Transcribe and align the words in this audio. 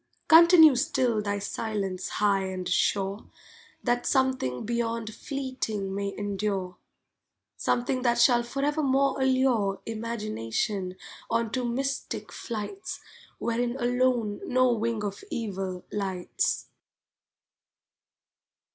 Continue 0.27 0.75
still 0.75 1.21
thy 1.21 1.37
silence 1.37 2.09
high 2.09 2.45
and 2.47 2.67
sure, 2.67 3.29
That 3.83 4.07
something 4.07 4.65
beyond 4.65 5.13
fleeting 5.13 5.93
may 5.93 6.17
endure 6.17 6.77
Something 7.55 8.01
that 8.01 8.17
shall 8.19 8.41
forevermore 8.41 9.21
allure 9.21 9.79
Imagination 9.85 10.95
on 11.29 11.51
to 11.51 11.63
mystic 11.63 12.31
flights 12.31 12.99
Wherein 13.37 13.75
alone 13.79 14.41
no 14.43 14.71
wing 14.73 15.03
of 15.03 15.23
Evil 15.29 15.85
lights. 15.91 16.67